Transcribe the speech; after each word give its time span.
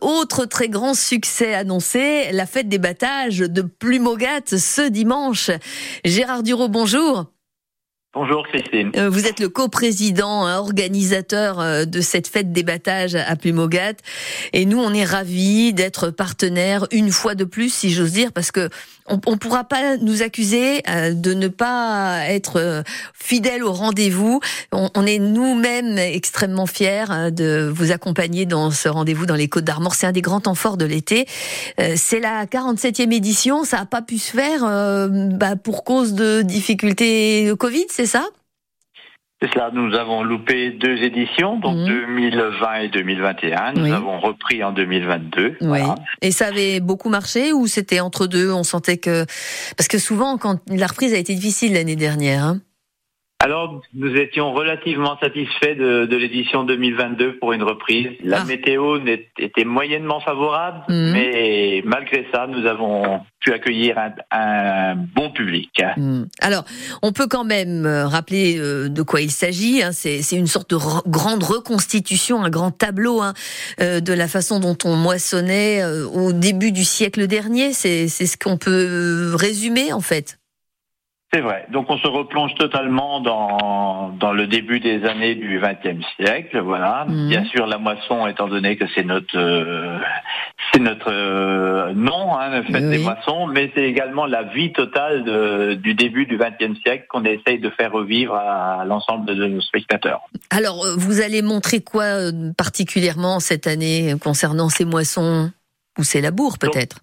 autre 0.00 0.44
très 0.44 0.68
grand 0.68 0.94
succès 0.94 1.54
annoncé, 1.54 2.30
la 2.32 2.46
fête 2.46 2.68
des 2.68 2.78
battages 2.78 3.38
de 3.38 3.62
Plumogat 3.62 4.56
ce 4.56 4.88
dimanche. 4.88 5.50
Gérard 6.04 6.42
Duro, 6.42 6.68
bonjour. 6.68 7.26
Bonjour 8.12 8.44
Christine. 8.48 8.90
Euh, 8.96 9.08
vous 9.08 9.28
êtes 9.28 9.38
le 9.38 9.48
coprésident, 9.48 10.44
hein, 10.44 10.58
organisateur 10.58 11.60
euh, 11.60 11.84
de 11.84 12.00
cette 12.00 12.26
fête 12.26 12.50
des 12.50 12.64
battages 12.64 13.14
à 13.14 13.36
Plumogat. 13.36 13.94
Et 14.52 14.64
nous, 14.64 14.78
on 14.78 14.92
est 14.92 15.04
ravis 15.04 15.72
d'être 15.72 16.10
partenaires 16.10 16.88
une 16.90 17.12
fois 17.12 17.36
de 17.36 17.44
plus, 17.44 17.72
si 17.72 17.92
j'ose 17.92 18.10
dire, 18.10 18.32
parce 18.32 18.50
que 18.50 18.68
on, 19.10 19.20
on 19.26 19.36
pourra 19.36 19.64
pas 19.64 19.96
nous 19.98 20.22
accuser 20.22 20.82
euh, 20.88 21.12
de 21.12 21.34
ne 21.34 21.48
pas 21.48 22.24
être 22.26 22.82
fidèles 23.14 23.64
au 23.64 23.72
rendez-vous. 23.72 24.40
On, 24.72 24.90
on, 24.94 25.06
est 25.06 25.18
nous-mêmes 25.18 25.98
extrêmement 25.98 26.66
fiers 26.66 27.30
de 27.32 27.70
vous 27.74 27.92
accompagner 27.92 28.46
dans 28.46 28.70
ce 28.70 28.88
rendez-vous 28.88 29.26
dans 29.26 29.34
les 29.34 29.48
Côtes 29.48 29.64
d'Armor. 29.64 29.94
C'est 29.94 30.06
un 30.06 30.12
des 30.12 30.22
grands 30.22 30.40
temps 30.40 30.54
forts 30.54 30.76
de 30.76 30.84
l'été. 30.84 31.26
C'est 31.96 32.20
la 32.20 32.46
47e 32.46 33.12
édition. 33.12 33.64
Ça 33.64 33.78
n'a 33.78 33.86
pas 33.86 34.02
pu 34.02 34.18
se 34.18 34.32
faire 34.32 34.60
bah, 35.10 35.56
pour 35.56 35.84
cause 35.84 36.14
de 36.14 36.42
difficultés 36.42 37.46
de 37.46 37.54
Covid 37.54 37.86
c'est 37.90 38.06
ça? 38.06 38.26
C'est 39.42 39.54
cela, 39.54 39.70
nous 39.72 39.94
avons 39.94 40.22
loupé 40.22 40.70
deux 40.70 40.98
éditions, 40.98 41.58
donc 41.58 41.76
2020 41.86 42.78
mhm. 42.78 42.84
et 42.84 42.88
2021. 42.88 43.72
Nous 43.72 43.90
avons 43.92 44.20
repris 44.20 44.62
en 44.62 44.72
2022. 44.72 45.56
Et 46.20 46.30
ça 46.30 46.48
avait 46.48 46.80
beaucoup 46.80 47.08
marché 47.08 47.52
ou 47.54 47.66
c'était 47.66 48.00
entre 48.00 48.26
deux 48.26 48.50
On 48.50 48.64
sentait 48.64 48.98
que... 48.98 49.24
Parce 49.78 49.88
que 49.88 49.98
souvent, 49.98 50.36
quand 50.36 50.58
la 50.68 50.86
reprise 50.86 51.14
a 51.14 51.18
été 51.18 51.34
difficile 51.34 51.72
l'année 51.72 51.96
dernière. 51.96 52.44
Hein 52.44 52.60
alors, 53.42 53.80
nous 53.94 54.14
étions 54.16 54.52
relativement 54.52 55.18
satisfaits 55.18 55.74
de, 55.74 56.04
de 56.04 56.16
l'édition 56.18 56.64
2022 56.64 57.38
pour 57.38 57.54
une 57.54 57.62
reprise. 57.62 58.08
La 58.22 58.42
ah. 58.42 58.44
météo 58.44 58.98
était 59.38 59.64
moyennement 59.64 60.20
favorable, 60.20 60.84
mhm. 60.90 61.12
mais 61.12 61.82
malgré 61.86 62.26
ça, 62.34 62.46
nous 62.46 62.66
avons 62.66 63.22
pu 63.40 63.54
accueillir 63.54 63.96
un, 63.96 64.12
un 64.30 64.94
bon 64.94 65.30
public. 65.30 65.70
Mhm. 65.96 66.28
Alors, 66.42 66.64
on 67.00 67.12
peut 67.12 67.28
quand 67.28 67.44
même 67.44 67.86
euh, 67.86 68.06
rappeler 68.06 68.58
euh, 68.58 68.90
de 68.90 69.00
quoi 69.00 69.22
il 69.22 69.30
s'agit. 69.30 69.82
Hein. 69.82 69.92
C'est 69.92 70.20
une 70.32 70.46
sorte 70.46 70.68
de 70.68 70.76
grande 71.08 71.42
reconstitution, 71.42 72.44
un 72.44 72.50
grand 72.50 72.72
tableau 72.72 73.22
hein, 73.22 73.32
euh, 73.80 74.00
de 74.00 74.12
la 74.12 74.28
façon 74.28 74.60
dont 74.60 74.76
on 74.84 74.96
moissonnait 74.96 75.82
au 76.12 76.34
début 76.34 76.72
du 76.72 76.84
siècle 76.84 77.26
dernier. 77.26 77.72
C'est 77.72 78.08
ce 78.08 78.36
qu'on 78.36 78.58
peut 78.58 79.34
résumer 79.34 79.94
en 79.94 80.02
fait. 80.02 80.39
C'est 81.32 81.42
vrai. 81.42 81.66
Donc 81.70 81.86
on 81.90 81.96
se 81.96 82.08
replonge 82.08 82.54
totalement 82.56 83.20
dans, 83.20 84.08
dans 84.18 84.32
le 84.32 84.48
début 84.48 84.80
des 84.80 85.04
années 85.04 85.36
du 85.36 85.60
XXe 85.60 86.04
siècle. 86.16 86.58
Voilà. 86.58 87.04
Mhm. 87.08 87.28
Bien 87.28 87.44
sûr, 87.44 87.66
la 87.68 87.78
moisson, 87.78 88.26
étant 88.26 88.48
donné 88.48 88.76
que 88.76 88.84
c'est 88.96 89.04
notre 89.04 89.38
euh, 89.38 89.98
c'est 90.72 90.80
notre 90.80 91.12
euh, 91.12 91.92
nom, 91.94 92.36
hein, 92.36 92.50
le 92.50 92.62
fait 92.64 92.80
des 92.80 92.98
moissons, 92.98 93.46
mais 93.46 93.70
c'est 93.74 93.84
également 93.84 94.26
la 94.26 94.42
vie 94.42 94.72
totale 94.72 95.22
de, 95.22 95.74
du 95.74 95.94
début 95.94 96.26
du 96.26 96.36
XXe 96.36 96.80
siècle 96.80 97.06
qu'on 97.08 97.24
essaye 97.24 97.60
de 97.60 97.70
faire 97.70 97.92
revivre 97.92 98.34
à, 98.34 98.84
l'ensemble 98.84 99.26
de 99.26 99.46
nos 99.46 99.60
spectateurs. 99.60 100.22
Alors, 100.50 100.84
euh, 100.84 100.96
vous 100.96 101.20
allez 101.20 101.42
montrer 101.42 101.80
quoi 101.80 102.32
particulièrement 102.56 103.38
cette 103.38 103.68
année 103.68 104.14
concernant 104.20 104.68
ces 104.68 104.84
moissons? 104.84 105.50
Ou 105.98 106.04
ces 106.04 106.20
labours 106.20 106.56
peut-être? 106.58 107.00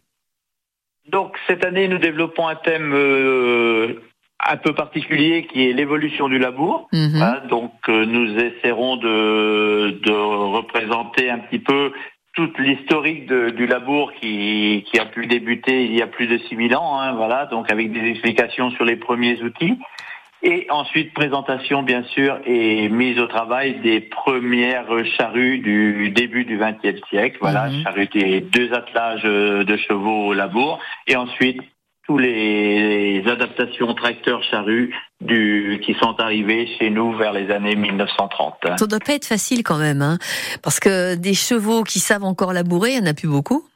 donc, 1.10 1.36
cette 1.48 1.64
année, 1.64 1.88
nous 1.88 2.00
développons 2.00 2.48
un 2.48 2.56
thème 2.56 2.94
euh, 2.94 4.02
un 4.46 4.58
peu 4.58 4.74
particulier 4.74 5.48
qui 5.52 5.68
est 5.68 5.74
l'évolution 5.74 6.30
du 6.30 6.38
labour. 6.38 6.88
Mhm. 6.94 7.48
donc 7.50 7.74
euh, 7.90 8.06
nous 8.06 8.38
essaierons 8.38 8.98
de, 8.98 10.00
de 10.04 10.12
représenter 10.12 11.30
un 11.30 11.40
petit 11.40 11.60
peu 11.60 11.92
toute 12.34 12.58
l'historique 12.60 13.28
du 13.28 13.66
labour 13.66 14.14
qui, 14.14 14.86
qui, 14.92 15.00
a 15.00 15.06
pu 15.06 15.26
débuter 15.26 15.86
il 15.86 15.96
y 15.96 16.04
a 16.04 16.08
plus 16.08 16.28
de 16.28 16.38
6000 16.38 16.76
ans, 16.76 17.00
hein, 17.00 17.14
voilà, 17.14 17.48
donc 17.48 17.72
avec 17.72 17.92
des 17.92 18.08
explications 18.12 18.70
sur 18.72 18.86
les 18.86 18.96
premiers 18.96 19.42
outils. 19.42 19.76
Et 20.44 20.68
ensuite, 20.70 21.16
présentation, 21.16 21.82
bien 21.82 22.04
sûr, 22.04 22.38
et 22.46 22.90
mise 22.90 23.18
au 23.18 23.26
travail 23.26 23.80
des 23.80 24.02
premières 24.02 24.86
charrues 25.18 25.58
du 25.58 26.12
début 26.12 26.46
du 26.46 26.60
XXe 26.60 27.02
siècle. 27.10 27.38
Voilà, 27.42 27.70
mhm. 27.70 27.84
charrues 27.84 28.08
des 28.14 28.42
deux 28.42 28.72
attelages 28.72 29.24
de 29.24 29.78
chevaux 29.78 30.28
au 30.28 30.34
labour. 30.34 30.80
Et 31.08 31.16
ensuite, 31.16 31.60
tous 32.08 32.18
les 32.18 33.22
adaptations 33.28 33.94
tracteurs 33.94 34.42
charrues 34.44 34.96
du, 35.20 35.82
qui 35.86 35.94
sont 35.96 36.16
arrivées 36.20 36.68
chez 36.80 36.90
nous 36.90 37.16
vers 37.18 37.34
les 37.34 37.52
années 37.52 37.76
1930. 37.76 38.54
Ça 38.78 38.88
doit 38.88 39.00
pas 39.00 39.14
être 39.14 39.26
facile 39.26 39.62
quand 39.62 39.78
même, 39.78 40.02
hein 40.02 40.18
parce 40.64 40.80
que 40.80 41.16
des 41.16 41.34
chevaux 41.34 41.84
qui 41.84 42.00
savent 42.00 42.24
encore 42.24 42.54
labourer, 42.54 42.92
il 42.94 43.02
n'y 43.02 43.08
en 43.08 43.12
a 43.12 43.14
plus 43.14 43.28
beaucoup. 43.28 43.67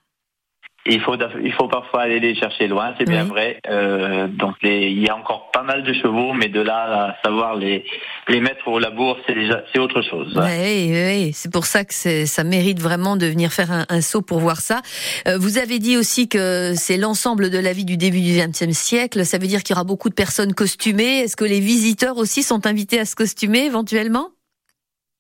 Il 0.87 0.99
faut, 1.01 1.15
il 1.43 1.53
faut 1.53 1.67
parfois 1.67 2.01
aller 2.01 2.19
les 2.19 2.33
chercher 2.33 2.67
loin, 2.67 2.93
c'est 2.97 3.05
bien 3.05 3.25
vrai. 3.25 3.59
Euh, 3.69 4.27
donc 4.27 4.55
les, 4.63 4.89
il 4.89 4.99
y 4.99 5.09
a 5.09 5.15
encore 5.15 5.51
pas 5.51 5.61
mal 5.61 5.83
de 5.83 5.93
chevaux, 5.93 6.33
mais 6.33 6.47
de 6.47 6.59
là 6.59 7.09
à 7.09 7.15
savoir 7.23 7.55
les, 7.55 7.85
les 8.27 8.41
mettre 8.41 8.67
au 8.67 8.79
labour, 8.79 9.17
c'est 9.27 9.35
déjà 9.35 9.63
c'est 9.71 9.79
autre 9.79 10.01
chose. 10.01 10.33
Oui, 10.35 10.91
oui, 10.91 11.31
c'est 11.33 11.51
pour 11.53 11.65
ça 11.65 11.85
que 11.85 11.93
ça 12.25 12.43
mérite 12.43 12.79
vraiment 12.79 13.15
de 13.15 13.27
venir 13.27 13.51
faire 13.51 13.71
un, 13.71 13.85
un 13.89 14.01
saut 14.01 14.23
pour 14.23 14.39
voir 14.39 14.59
ça. 14.59 14.81
Euh, 15.27 15.37
vous 15.37 15.59
avez 15.59 15.77
dit 15.77 15.97
aussi 15.97 16.27
que 16.27 16.73
c'est 16.75 16.97
l'ensemble 16.97 17.51
de 17.51 17.59
la 17.59 17.73
vie 17.73 17.85
du 17.85 17.97
début 17.97 18.21
du 18.21 18.39
XXe 18.39 18.71
siècle. 18.71 19.23
Ça 19.25 19.37
veut 19.37 19.47
dire 19.47 19.61
qu'il 19.61 19.75
y 19.75 19.77
aura 19.77 19.83
beaucoup 19.83 20.09
de 20.09 20.15
personnes 20.15 20.53
costumées. 20.53 21.19
Est-ce 21.19 21.35
que 21.35 21.45
les 21.45 21.59
visiteurs 21.59 22.17
aussi 22.17 22.41
sont 22.41 22.65
invités 22.65 22.99
à 22.99 23.05
se 23.05 23.15
costumer 23.15 23.65
éventuellement? 23.65 24.29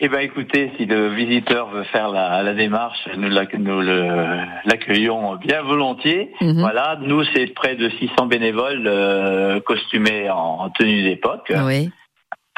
Eh 0.03 0.09
ben, 0.09 0.21
écoutez, 0.21 0.71
si 0.77 0.87
le 0.87 1.09
visiteur 1.09 1.69
veut 1.69 1.83
faire 1.83 2.09
la, 2.09 2.41
la 2.41 2.55
démarche, 2.55 3.07
nous 3.15 3.29
l'accueillons 3.29 5.35
bien 5.35 5.61
volontiers. 5.61 6.31
Mhm. 6.41 6.59
Voilà, 6.59 6.97
nous 7.01 7.23
c'est 7.35 7.53
près 7.53 7.75
de 7.75 7.87
600 7.87 8.25
bénévoles 8.25 8.87
euh, 8.87 9.59
costumés 9.59 10.27
en, 10.31 10.71
tenue 10.71 11.03
d'époque. 11.03 11.53
Oui. 11.65 11.91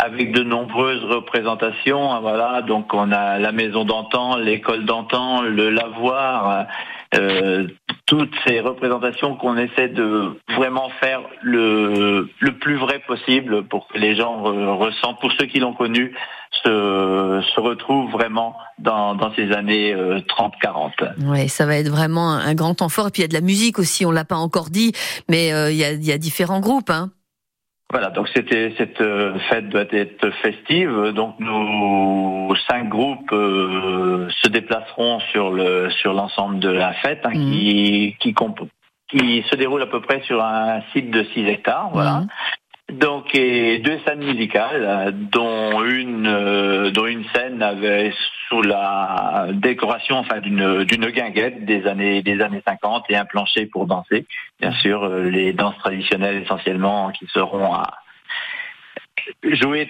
Avec 0.01 0.31
de 0.31 0.41
nombreuses 0.41 1.03
représentations, 1.03 2.13
hein, 2.13 2.21
voilà. 2.21 2.61
Donc 2.61 2.93
on 2.93 3.11
a 3.11 3.39
la 3.39 3.51
maison 3.51 3.83
d'antan, 3.83 4.37
l'école 4.37 4.85
d'antan, 4.85 5.41
le 5.41 5.69
lavoir, 5.69 6.67
euh, 7.15 7.67
toutes 8.05 8.33
ces 8.45 8.59
représentations 8.59 9.35
qu'on 9.35 9.57
essaie 9.57 9.87
de 9.87 10.37
vraiment 10.55 10.89
faire 10.99 11.21
le, 11.41 12.29
le 12.39 12.51
plus 12.57 12.75
vrai 12.75 12.99
possible 13.07 13.65
pour 13.67 13.87
que 13.87 13.97
les 13.97 14.15
gens 14.15 14.43
ressentent, 14.77 15.19
pour 15.21 15.31
ceux 15.33 15.45
qui 15.45 15.59
l'ont 15.59 15.73
connu, 15.73 16.13
se, 16.63 17.59
retrouvent 17.59 18.11
vraiment 18.11 18.55
dans, 18.79 19.17
ces 19.35 19.51
années 19.51 19.95
30-40. 19.95 20.91
Euh, 21.01 21.07
oui, 21.25 21.49
ça 21.49 21.65
va 21.65 21.77
être 21.77 21.89
vraiment 21.89 22.33
un 22.33 22.53
grand 22.53 22.75
temps 22.75 22.89
fort. 22.89 23.07
Et 23.07 23.11
puis 23.11 23.21
il 23.21 23.23
y 23.23 23.25
a 23.25 23.29
de 23.29 23.33
la 23.33 23.41
musique 23.41 23.79
aussi, 23.79 24.05
on 24.05 24.11
l'a 24.11 24.25
pas 24.25 24.35
encore 24.35 24.69
dit, 24.69 24.91
mais 25.29 25.53
euh, 25.53 25.71
il, 25.71 25.77
y 25.77 25.83
a, 25.83 25.91
il 25.91 26.05
y 26.05 26.11
a 26.11 26.17
différents 26.17 26.59
groupes. 26.59 26.89
Hein. 26.89 27.11
Voilà, 27.93 28.09
donc 28.09 28.27
c'était 28.33 28.73
cette 28.75 28.99
euh, 29.01 29.37
fête 29.49 29.69
doit 29.69 29.85
être 29.91 30.31
festive. 30.41 31.11
Donc 31.13 31.39
nos 31.39 32.55
cinq 32.67 32.89
groupes 32.89 33.31
euh, 33.31 34.27
se 34.41 34.49
déplaceront 34.49 35.19
sur 35.31 35.51
le 35.51 35.91
sur 35.91 36.13
l'ensemble 36.13 36.57
de 36.57 36.69
la 36.69 36.93
fête 36.93 37.21
hein, 37.23 37.29
mhm. 37.35 37.51
qui 37.51 38.15
qui 38.19 38.33
qui 39.13 39.45
se 39.47 39.55
déroule 39.55 39.83
à 39.83 39.85
peu 39.85 40.01
près 40.01 40.21
sur 40.23 40.43
un 40.43 40.81
site 40.91 41.11
de 41.11 41.23
6 41.35 41.41
hectares. 41.45 41.91
Voilà. 41.93 42.21
Mhm. 42.21 42.27
Donc, 42.97 43.33
et 43.33 43.79
deux 43.79 43.99
scènes 44.05 44.23
musicales, 44.23 44.85
euh, 44.85 45.11
dont 45.11 45.83
une, 45.83 46.27
euh, 46.27 46.91
dont 46.91 47.05
une 47.05 47.23
scène 47.33 47.61
avait 47.61 48.11
la 48.61 49.47
décoration, 49.51 50.17
enfin 50.17 50.39
d'une 50.39 50.83
d'une 50.83 51.07
guinguette 51.07 51.65
des 51.65 51.87
années 51.87 52.21
des 52.21 52.41
années 52.41 52.61
50 52.65 53.05
et 53.09 53.15
un 53.15 53.25
plancher 53.25 53.65
pour 53.65 53.87
danser. 53.87 54.25
Bien 54.59 54.71
sûr, 54.73 55.03
euh, 55.03 55.29
les 55.29 55.53
danses 55.53 55.77
traditionnelles 55.77 56.43
essentiellement 56.43 57.11
qui 57.11 57.25
seront 57.27 57.73
à 57.73 57.93
jouer 59.43 59.89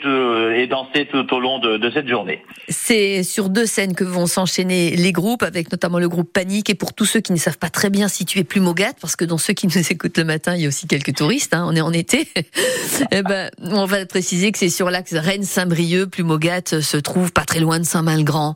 et 0.55 0.67
danser 0.67 1.07
tout 1.11 1.33
au 1.33 1.39
long 1.39 1.59
de, 1.59 1.91
cette 1.93 2.07
journée. 2.07 2.43
C'est 2.69 3.23
sur 3.23 3.49
deux 3.49 3.65
scènes 3.65 3.95
que 3.95 4.03
vont 4.03 4.25
s'enchaîner 4.25 4.95
les 4.95 5.11
groupes, 5.11 5.43
avec 5.43 5.71
notamment 5.71 5.99
le 5.99 6.09
groupe 6.09 6.31
Panique. 6.31 6.69
Et 6.69 6.75
pour 6.75 6.93
tous 6.93 7.05
ceux 7.05 7.19
qui 7.19 7.31
ne 7.31 7.37
savent 7.37 7.57
pas 7.57 7.69
très 7.69 7.89
bien 7.89 8.07
situer 8.07 8.43
Plumogat, 8.43 8.93
parce 8.99 9.15
que 9.15 9.25
dans 9.25 9.37
ceux 9.37 9.53
qui 9.53 9.67
nous 9.67 9.91
écoutent 9.91 10.17
le 10.17 10.25
matin, 10.25 10.55
il 10.55 10.61
y 10.61 10.65
a 10.65 10.67
aussi 10.67 10.87
quelques 10.87 11.15
touristes, 11.15 11.53
hein, 11.53 11.65
on 11.67 11.75
est 11.75 11.81
en 11.81 11.93
été, 11.93 12.27
eh 13.11 13.21
ben, 13.21 13.49
on 13.61 13.85
va 13.85 14.05
préciser 14.05 14.51
que 14.51 14.57
c'est 14.57 14.69
sur 14.69 14.89
l'axe 14.89 15.13
Rennes-Saint-Brieuc. 15.13 16.11
Plumogat 16.11 16.81
se 16.81 16.97
trouve 16.97 17.31
pas 17.31 17.45
très 17.45 17.59
loin 17.59 17.79
de 17.79 17.85
Saint-Malgrand. 17.85 18.55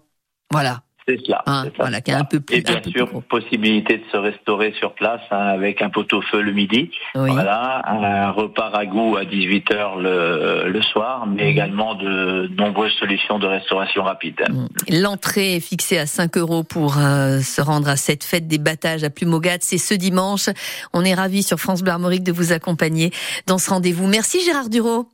Voilà. 0.51 0.81
C'est 1.07 1.25
cela. 1.25 1.41
Ah, 1.45 1.63
voilà, 1.77 2.01
qui 2.01 2.11
est 2.11 2.15
un 2.15 2.25
peu 2.25 2.41
plus. 2.41 2.57
Et 2.57 2.61
bien 2.61 2.81
sûr, 2.83 3.23
possibilité 3.23 3.97
de 3.97 4.03
se 4.11 4.17
restaurer 4.17 4.73
sur 4.77 4.93
place 4.93 5.21
hein, 5.31 5.37
avec 5.37 5.81
un 5.81 5.89
pot-au-feu 5.89 6.41
le 6.41 6.51
midi. 6.51 6.91
Voilà, 7.15 7.81
un 7.85 8.31
repas 8.31 8.71
à 8.73 8.85
goût 8.85 9.15
à 9.15 9.23
18h 9.23 10.01
le, 10.01 10.69
le 10.69 10.81
soir, 10.81 11.25
mais 11.25 11.49
également 11.49 11.95
de 11.95 12.47
nombreuses 12.57 12.93
solutions 12.93 13.39
de 13.39 13.47
restauration 13.47 14.03
rapide. 14.03 14.43
Mm. 14.49 14.67
L'entrée 15.01 15.55
est 15.55 15.59
fixée 15.61 15.97
à 15.97 16.05
5 16.05 16.37
euros 16.37 16.63
pour 16.63 16.97
euh, 16.97 17.39
se 17.39 17.61
rendre 17.61 17.87
à 17.87 17.95
cette 17.95 18.23
fête 18.23 18.47
des 18.47 18.57
battages 18.57 19.03
à 19.03 19.09
Plumogat. 19.09 19.57
C'est 19.61 19.77
ce 19.77 19.93
dimanche. 19.93 20.49
On 20.93 21.05
est 21.05 21.13
ravis 21.13 21.43
sur 21.43 21.57
France 21.57 21.83
Bleu 21.83 21.93
Armorique 21.93 22.23
de 22.23 22.31
vous 22.33 22.51
accompagner 22.51 23.11
dans 23.45 23.57
ce 23.57 23.69
rendez-vous. 23.69 24.07
Merci 24.07 24.43
Gérard 24.43 24.69
Duro. 24.69 25.07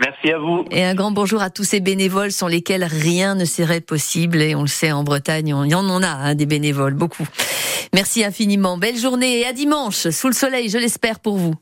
Merci 0.00 0.32
à 0.32 0.38
vous. 0.38 0.64
Et 0.70 0.84
un 0.84 0.94
grand 0.94 1.12
bonjour 1.12 1.40
à 1.40 1.50
tous 1.50 1.64
ces 1.64 1.80
bénévoles 1.80 2.32
sans 2.32 2.48
lesquels 2.48 2.84
rien 2.84 3.34
ne 3.36 3.44
serait 3.44 3.80
possible. 3.80 4.42
Et 4.42 4.54
on 4.54 4.62
le 4.62 4.68
sait, 4.68 4.90
en 4.90 5.04
Bretagne, 5.04 5.48
il 5.48 5.70
y 5.70 5.74
en 5.74 6.02
a 6.02 6.08
hein, 6.08 6.34
des 6.34 6.46
bénévoles, 6.46 6.94
beaucoup. 6.94 7.28
Merci 7.94 8.24
infiniment. 8.24 8.76
Belle 8.76 8.98
journée 8.98 9.40
et 9.40 9.46
à 9.46 9.52
dimanche, 9.52 10.08
sous 10.08 10.26
le 10.26 10.34
soleil, 10.34 10.68
je 10.68 10.78
l'espère 10.78 11.20
pour 11.20 11.36
vous. 11.36 11.54